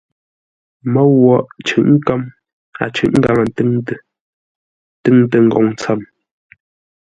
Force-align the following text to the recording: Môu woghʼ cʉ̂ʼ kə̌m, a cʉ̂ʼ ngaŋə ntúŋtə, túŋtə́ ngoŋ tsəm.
Môu 0.93 1.11
woghʼ 1.23 1.49
cʉ̂ʼ 1.67 1.91
kə̌m, 2.05 2.21
a 2.83 2.85
cʉ̂ʼ 2.95 3.13
ngaŋə 3.19 3.43
ntúŋtə, 3.49 3.95
túŋtə́ 5.03 5.41
ngoŋ 5.47 5.65
tsəm. 5.79 5.99